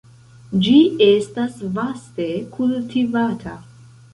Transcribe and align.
Ĝi 0.67 0.71
estas 1.07 1.59
vaste 1.75 2.27
kultivata. 2.57 3.55